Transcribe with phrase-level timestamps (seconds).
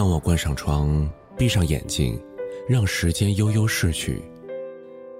[0.00, 2.18] 当我关上窗，闭上眼睛，
[2.66, 4.22] 让时间悠悠逝去，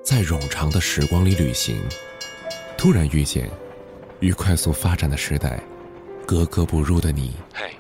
[0.03, 1.79] 在冗长的时光里旅行，
[2.79, 3.51] 突然遇见，
[4.21, 5.63] 与快速发展的时代
[6.27, 7.35] 格格不入的你。
[7.53, 7.71] 嘿，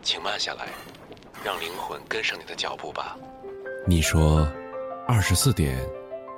[0.00, 0.68] 请慢下来，
[1.42, 3.16] 让灵魂跟上你的脚步吧。
[3.84, 4.48] 你说，
[5.08, 5.76] 二十四点，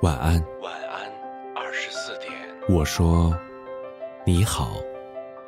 [0.01, 0.43] 晚安。
[0.63, 1.11] 晚安，
[1.55, 2.31] 二十四点。
[2.67, 3.37] 我说，
[4.25, 4.77] 你好，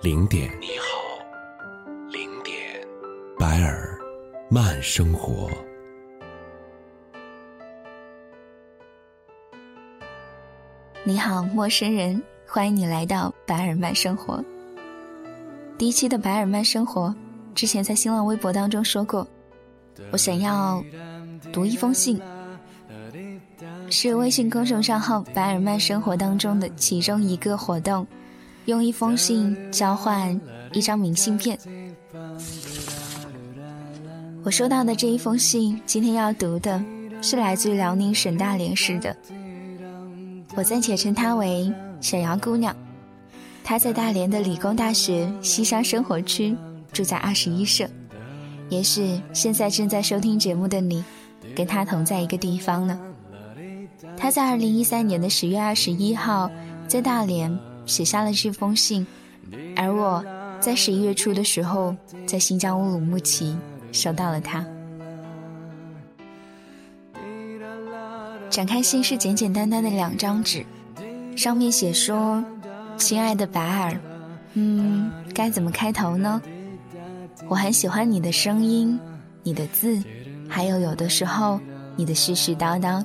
[0.03, 0.55] 零点。
[0.61, 1.25] 你好，
[2.11, 2.55] 零点。
[3.39, 3.97] 白尔，
[4.53, 5.49] 慢生活。
[11.03, 14.45] 你好，陌生人，欢迎你来到白尔曼生活。
[15.75, 17.11] 第一期的白尔曼生活，
[17.55, 19.27] 之前在新浪微博当中说过，
[20.11, 20.83] 我想要
[21.51, 22.21] 读一封信，
[23.89, 28.05] 是微信公众账号“白尔曼生活”当中的其中一个活动，
[28.65, 30.39] 用一封信交换
[30.73, 31.57] 一张明信片。
[34.45, 36.83] 我收到的这一封信，今天要读的
[37.21, 39.15] 是来自辽宁省大连市的。
[40.53, 42.75] 我暂且称她为小杨姑娘，
[43.63, 46.55] 她在大连的理工大学西山生活区，
[46.91, 47.89] 住在二十一舍，
[48.67, 51.01] 也许现在正在收听节目的你，
[51.55, 52.99] 跟她同在一个地方呢。
[54.17, 56.51] 她在二零一三年的十月二十一号，
[56.85, 59.07] 在大连写下了这封信，
[59.77, 60.23] 而我
[60.59, 63.55] 在十一月初的时候，在新疆乌鲁木齐
[63.93, 64.65] 收到了它。
[68.49, 70.65] 展开信是简简单单的两张纸，
[71.35, 72.43] 上面写说
[72.97, 73.97] ：“亲爱的白尔，
[74.53, 76.41] 嗯，该怎么开头呢？
[77.47, 78.99] 我很喜欢你的声音，
[79.41, 79.99] 你的字，
[80.47, 81.59] 还有有的时候
[81.95, 83.03] 你的絮絮叨叨。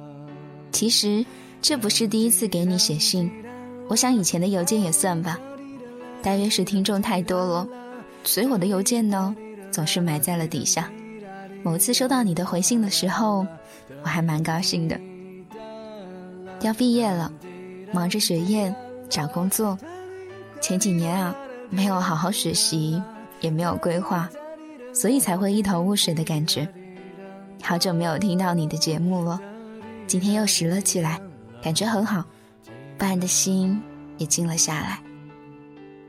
[0.71, 1.25] 其实
[1.63, 3.31] 这不是第一次给你写信，
[3.89, 5.39] 我想以前的邮件也算吧。
[6.23, 7.67] 大约是听众太多了，
[8.23, 9.35] 所以我的邮件呢
[9.71, 10.91] 总是埋在了底下。
[11.63, 13.47] 某次收到你的回信的时候，
[14.03, 14.99] 我还蛮高兴的。”
[16.61, 17.33] 要毕业了，
[17.93, 18.75] 忙着学业、
[19.09, 19.79] 找工作。
[20.61, 21.35] 前几年啊，
[21.71, 23.01] 没有好好学习，
[23.41, 24.29] 也没有规划，
[24.93, 26.69] 所以才会一头雾水的感觉。
[27.63, 29.41] 好久没有听到你的节目了，
[30.07, 31.21] 今天又拾了起来，
[31.63, 32.25] 感觉很好，
[32.97, 33.81] 不安的心
[34.17, 34.99] 也静了下来。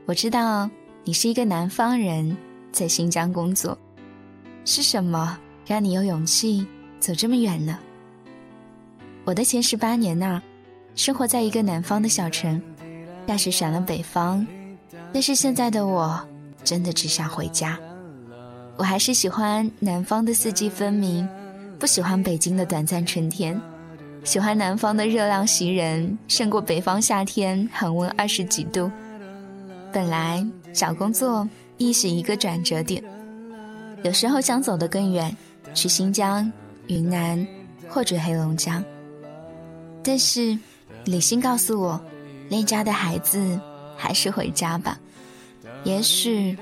[0.06, 0.68] 我知道
[1.04, 2.36] 你是一个南方人，
[2.72, 3.76] 在新疆工作，
[4.64, 6.66] 是什么让你有勇气
[6.98, 7.78] 走这么远呢？
[9.24, 10.40] 我的前十八年呐，
[10.94, 12.60] 生活在一个南方的小城，
[13.26, 14.46] 大学选了北方，
[15.12, 16.20] 但是现在的我
[16.64, 17.78] 真的只想回家。
[18.76, 21.28] 我还是喜欢南方的四季分明，
[21.78, 23.60] 不喜欢北京的短暂春天，
[24.24, 28.90] 喜欢南方的热浪袭人，胜过北方夏天恒温二十几度。
[29.92, 31.46] 本来找工作
[31.80, 33.02] 亦是一个转折点，
[34.02, 35.34] 有时候想走得更远，
[35.72, 36.52] 去新疆、
[36.88, 37.44] 云南
[37.88, 38.84] 或者黑龙江。
[40.04, 40.58] 但是，
[41.06, 41.98] 理性告诉我，
[42.50, 43.58] 恋家的孩子
[43.96, 45.00] 还是回家吧。
[45.82, 46.54] 也许，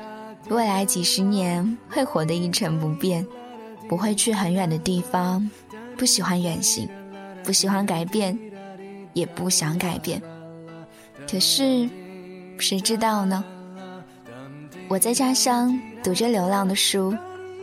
[0.51, 3.27] 未来几十年会活得一成不变，
[3.89, 5.51] 不会去很远的地方，
[5.97, 6.89] 不喜欢远行，
[7.43, 8.39] 不喜欢改变，
[9.15, 10.23] 也不想改变。
[11.29, 11.91] 可是，
[12.57, 13.45] 谁知道呢？
[14.89, 17.15] 我在家乡读着流浪的书，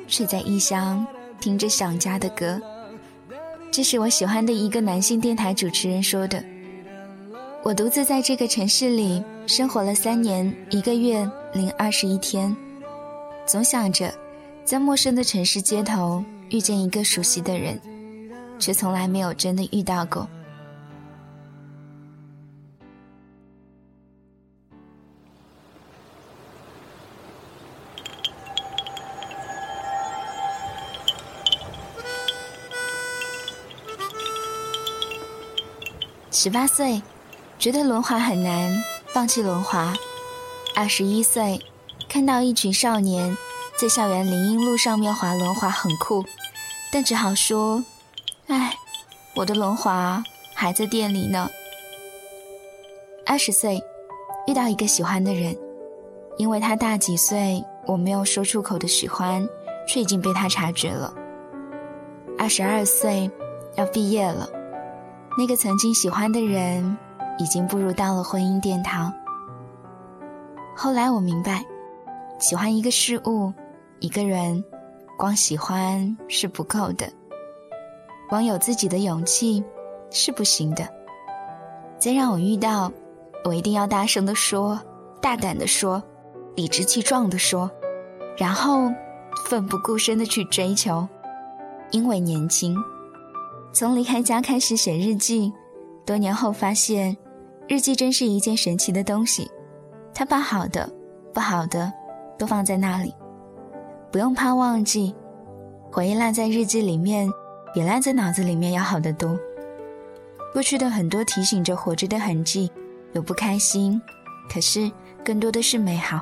[0.07, 1.05] 睡在异乡
[1.39, 2.61] 听着想家的歌。
[3.71, 6.43] 这是我喜欢的一个男性电台主持人说的。
[7.63, 12.55] 我独自在这个城市里生活了三年一个月零二十一天，
[13.47, 14.13] 总想着
[14.63, 17.81] 在陌生的城市街头遇见一个熟悉的人，
[18.59, 20.29] 却从来没有真的遇到过。
[36.37, 37.01] 十八岁，
[37.57, 38.69] 觉得轮滑很难，
[39.07, 39.93] 放弃轮滑。
[40.75, 41.57] 二十一岁，
[42.09, 43.35] 看到一群少年
[43.79, 46.25] 在校园林荫路上面滑轮滑很酷，
[46.91, 47.81] 但只好说
[48.47, 48.77] ：“哎，
[49.33, 50.21] 我的轮滑
[50.53, 51.49] 还在店里呢。”
[53.25, 53.81] 二十岁，
[54.45, 55.57] 遇到一个喜欢的人，
[56.37, 59.47] 因为他大几岁，我没有说出口的喜欢，
[59.87, 61.13] 却已经被他察觉了。
[62.37, 63.31] 二十二岁，
[63.77, 64.49] 要毕业了。
[65.37, 66.97] 那个曾经喜欢的人，
[67.37, 69.13] 已经步入到了婚姻殿堂。
[70.75, 71.63] 后来我明白，
[72.39, 73.51] 喜欢一个事物、
[73.99, 74.63] 一个人，
[75.17, 77.11] 光喜欢是不够的，
[78.29, 79.61] 光有自己的勇气
[80.09, 80.87] 是不行的。
[81.99, 82.89] 再让我遇到，
[83.43, 84.79] 我一定要大声的说，
[85.21, 86.01] 大胆的说，
[86.55, 87.69] 理直气壮的说，
[88.37, 88.89] 然后
[89.45, 91.05] 奋不顾身的去追求，
[91.91, 92.77] 因为年轻。
[93.75, 95.51] 从离开家开始写日记，
[96.05, 97.17] 多年后发现，
[97.67, 99.51] 日记真是一件神奇的东西。
[100.13, 100.89] 它把好的、
[101.33, 101.91] 不好的
[102.39, 103.13] 都放在那里，
[104.13, 105.13] 不用怕忘记。
[105.91, 107.29] 回忆烂在日记里面，
[107.73, 109.37] 比烂在脑子里面要好得多。
[110.53, 112.71] 过去的很多提醒着活着的痕迹，
[113.11, 114.01] 有不开心，
[114.49, 114.89] 可是
[115.21, 116.21] 更多的是美好。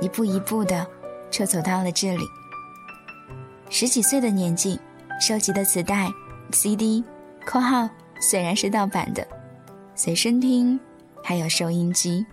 [0.00, 0.84] 一步一步的，
[1.30, 2.24] 就走到了这里。
[3.70, 4.80] 十几岁的年纪，
[5.20, 6.10] 收集的磁带、
[6.52, 7.04] CD（
[7.46, 7.88] 括号
[8.20, 9.26] 虽然是盗版的），
[9.94, 10.78] 随身听，
[11.22, 12.24] 还有收音机。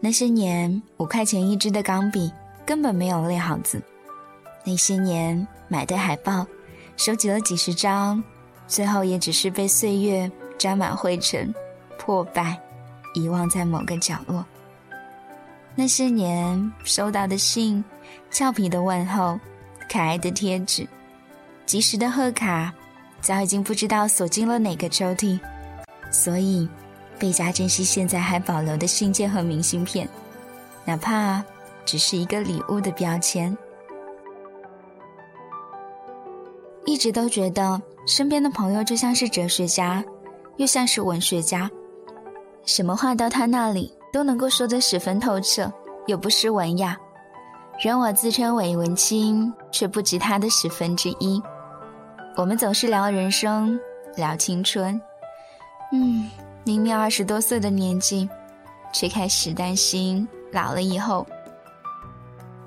[0.00, 2.32] 那些年，五块钱一支的钢笔
[2.64, 3.80] 根本没有练好字。
[4.64, 6.46] 那些年买的海报，
[6.96, 8.22] 收集了几十张，
[8.66, 11.54] 最后也只是被岁月沾满灰尘，
[11.98, 12.60] 破败，
[13.14, 14.44] 遗忘在某个角落。
[15.74, 17.84] 那些年收到的信，
[18.30, 19.38] 俏皮的问候，
[19.90, 20.86] 可爱的贴纸，
[21.64, 22.72] 及时的贺卡，
[23.20, 25.38] 早已经不知道锁进了哪个抽屉，
[26.10, 26.68] 所以
[27.18, 30.08] 倍加珍惜现在还保留的信件和明信片，
[30.84, 31.44] 哪怕
[31.84, 33.56] 只是一个礼物的标签。
[36.84, 40.04] 一直都觉得身边的朋友就像是哲学家，
[40.56, 41.70] 又像是文学家，
[42.64, 43.92] 什么话到他那里。
[44.12, 45.70] 都能够说得十分透彻，
[46.06, 46.96] 又不失文雅。
[47.84, 51.42] 任我自称伪文青，却不及他的十分之一。
[52.36, 53.80] 我们总是聊人生，
[54.14, 55.00] 聊青春。
[55.90, 56.28] 嗯，
[56.64, 58.28] 明明二十多岁的年纪，
[58.92, 61.26] 却开始担心老了以后，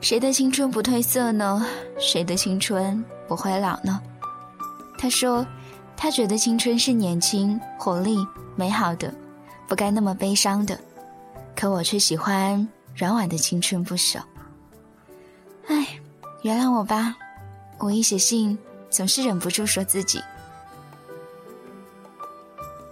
[0.02, 1.64] 谁的青春不褪色呢？
[2.00, 4.02] 谁的青春不会老呢？
[4.98, 5.46] 他说，
[5.96, 8.18] 他觉得青春是年轻、活力、
[8.56, 9.14] 美好的，
[9.68, 10.80] 不该那么悲伤的。
[11.56, 14.20] 可我却喜欢软婉的青春不朽。
[15.68, 16.00] 唉，
[16.42, 17.16] 原谅我吧，
[17.78, 18.58] 我一写信
[18.90, 20.22] 总是忍不住说自己。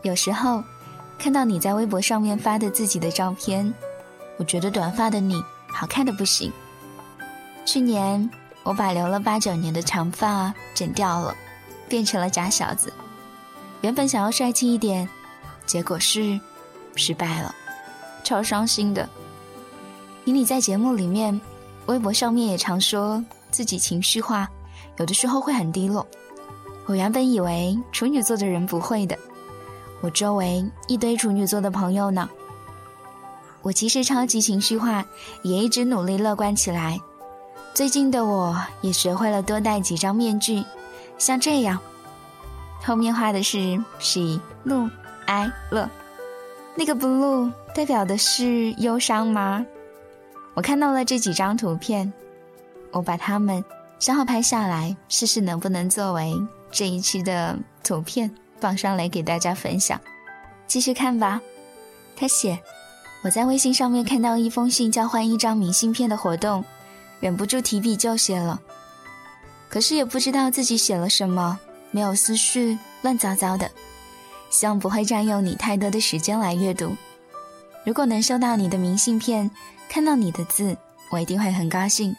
[0.03, 0.63] 有时候
[1.17, 3.73] 看到你在微博上面发的自己的照片，
[4.37, 6.51] 我觉得短发的你好看的不行。
[7.65, 8.29] 去年
[8.63, 11.35] 我把留了八九年的长发剪掉了，
[11.89, 12.93] 变成了假小子。
[13.81, 15.07] 原本想要帅气一点，
[15.65, 16.39] 结果是
[16.95, 17.53] 失败了。
[18.23, 19.07] 超伤心的。
[20.25, 21.39] 以你在节目里面、
[21.85, 24.49] 微博上面也常说自己情绪化，
[24.97, 26.05] 有的时候会很低落。
[26.85, 29.17] 我原本以为处女座的人不会的，
[30.01, 32.29] 我周围一堆处女座的朋友呢。
[33.61, 35.05] 我其实超级情绪化，
[35.41, 36.99] 也一直努力乐观起来。
[37.73, 40.63] 最近的我也学会了多戴几张面具，
[41.17, 41.77] 像这样，
[42.81, 44.89] 后面画的是喜怒
[45.25, 45.89] 哀乐。
[46.75, 49.65] 那个 blue 代表的是忧伤吗？
[50.53, 52.13] 我看到了这几张图片，
[52.91, 53.63] 我把它们
[53.99, 56.33] 正好拍下来，试试能不能作为
[56.71, 59.99] 这一期的图片放上来给大家分享。
[60.67, 61.41] 继续看吧。
[62.15, 62.59] 他写
[63.23, 66.63] ：“我在微信上面看到一封信交换一张明信片的活动，
[67.19, 68.61] 忍不住提笔就写了。
[69.69, 71.59] 可是也不知道自己写了什么，
[71.91, 73.69] 没有思绪，乱糟糟的。”
[74.49, 76.95] 希望不会占用你太多的时间来阅读。
[77.83, 79.51] 如果能收到你的明信片，
[79.89, 80.77] 看到你的字，
[81.11, 82.15] 我一定会很高兴。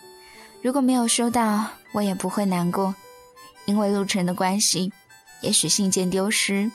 [0.62, 2.94] 如果没有收到，我也不会难过，
[3.66, 4.92] 因为路程的关系，
[5.40, 6.70] 也许信件丢失，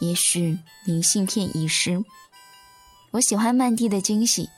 [0.00, 2.02] 也许明信片遗失。
[3.12, 4.48] 我喜欢曼蒂的惊喜，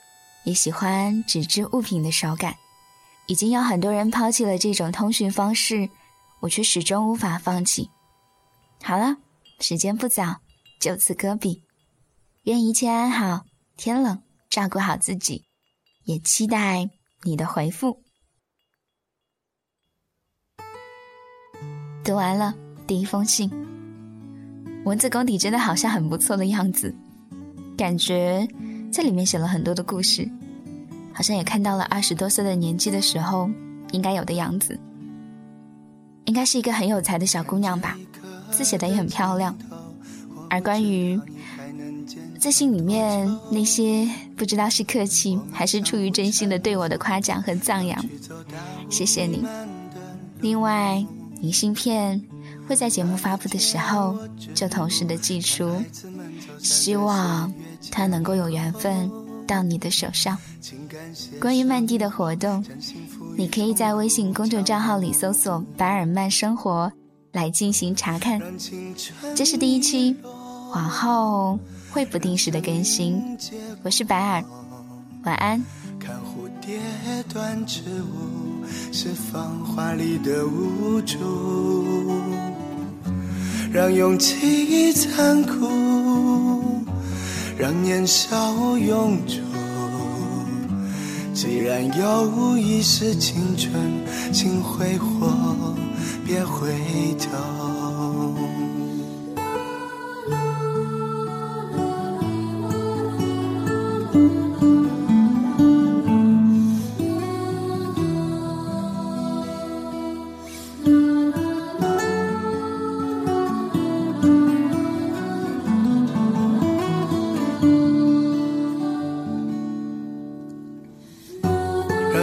[0.45, 2.57] 也喜欢纸质物品的手感。
[3.27, 5.91] 已经有很多人抛弃了这种通讯方式，
[6.41, 7.91] 我却始终无法放弃。
[8.83, 9.17] 好了。
[9.61, 10.37] 时间不早，
[10.81, 11.65] 就此搁笔。
[12.45, 13.45] 愿一切安好，
[13.77, 15.47] 天冷照顾好自己，
[16.05, 16.89] 也期待
[17.25, 18.05] 你的回复。
[22.09, 22.55] 读完了
[22.87, 23.51] 第一封信，
[24.87, 26.95] 文字功底真的好像很不错的样子，
[27.77, 28.49] 感觉
[28.91, 30.27] 在里面写了很多的故事，
[31.13, 33.51] 好像也看到了二十多岁的年纪的时候
[33.93, 34.81] 应该有的样子，
[36.25, 37.95] 应该是一个很有才的小姑娘吧。
[38.51, 39.55] 字写的也很漂亮，
[40.49, 41.21] 而关于
[42.39, 48.03] 在信里面那些不知道是客气还是出于真心的对我的夸奖和赞扬，
[48.89, 49.45] 谢谢你。
[50.41, 51.05] 另外，
[51.41, 52.23] 明信片
[52.67, 54.17] 会在节目发布的时候
[54.55, 55.83] 就同时的寄出，
[56.59, 57.53] 希望
[57.91, 59.11] 它能够有缘分
[59.47, 60.37] 到你的手上。
[61.41, 62.65] 关于曼蒂的活动，
[63.37, 66.93] 你可以在微信公众账号里搜索“白尔曼生活”。
[67.31, 68.41] 来进行查看，
[69.37, 70.17] 这是第一期，
[70.73, 71.59] 往后
[71.91, 73.23] 会不定时的更新。
[73.83, 74.43] 我是白尔，
[75.25, 75.63] 晚安。
[76.01, 76.81] 看蝴蝶
[77.33, 78.58] 断翅舞，
[78.93, 81.19] 是繁华里的无助，
[83.73, 86.85] 让勇气残酷，
[87.57, 89.35] 让年少永驻。
[91.33, 93.73] 既然有一世青春，
[94.33, 95.77] 请挥霍，
[96.27, 96.69] 别回
[97.19, 97.78] 头。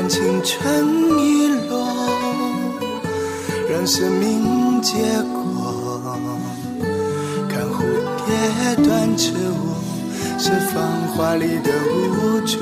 [0.05, 0.85] 让青春
[1.17, 1.83] 遗落，
[3.67, 4.93] 让生命结
[5.33, 5.99] 果，
[7.49, 7.79] 看蝴
[8.27, 9.73] 蝶断翅舞，
[10.37, 12.59] 是繁华里的无助，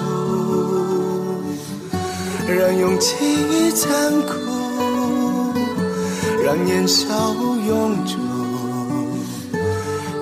[2.48, 3.14] 让勇气
[3.76, 5.52] 残酷，
[6.46, 7.36] 让年少
[7.68, 8.16] 永驻。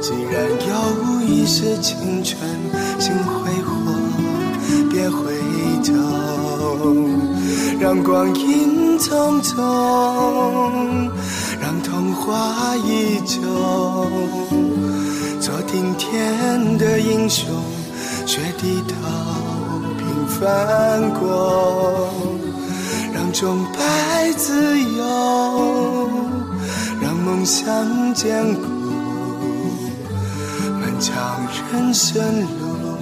[0.02, 2.40] 既然有一世青春，
[2.98, 3.72] 请挥霍，
[4.90, 5.32] 别回
[5.84, 5.94] 头。
[7.80, 9.58] 让光阴匆匆，
[11.60, 13.42] 让童话依旧。
[15.40, 17.50] 做顶天的英雄，
[18.26, 18.94] 却低头
[19.98, 22.12] 平凡过。
[23.14, 26.10] 让钟摆自由，
[27.02, 28.62] 让梦想坚固。
[30.80, 32.98] 漫长人生路，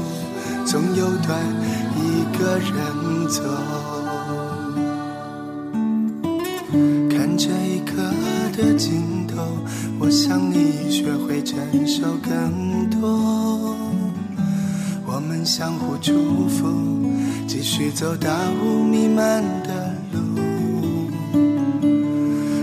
[0.65, 1.37] 总有段
[2.29, 3.41] 一个人走。
[7.09, 7.95] 看这一刻
[8.55, 9.41] 的尽头，
[9.99, 11.57] 我想你学会承
[11.87, 13.75] 受更多。
[15.05, 16.67] 我们相互祝福，
[17.47, 18.29] 继续走大
[18.63, 20.19] 雾弥漫的路。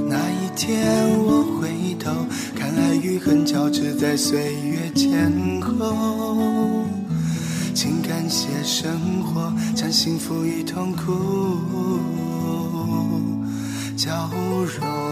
[0.09, 0.87] 那一天
[1.19, 2.13] 我回头，
[2.55, 6.56] 看爱与恨交织在岁月前后。
[7.77, 11.13] 请感谢生活，将幸福与痛苦
[13.99, 14.31] 交
[14.65, 15.07] 融。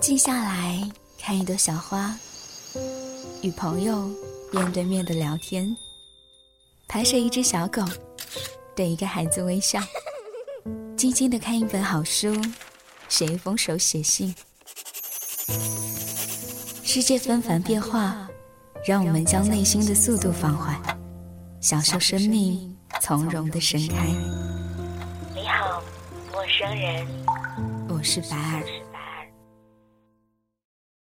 [0.00, 0.80] 静下来
[1.18, 2.16] 看一朵小花，
[3.42, 4.08] 与朋友
[4.52, 5.76] 面对面的聊天，
[6.86, 7.82] 拍摄一只小狗，
[8.76, 9.80] 对一个孩子微笑，
[10.96, 12.32] 静静的看一本好书，
[13.08, 14.32] 写一封手写信。
[16.84, 18.28] 世界纷繁变化，
[18.86, 20.80] 让我们将内心的速度放缓，
[21.60, 24.06] 享受生命从容的盛开。
[25.34, 25.82] 你好，
[26.30, 27.04] 陌生人。
[27.88, 28.81] 我是白尔。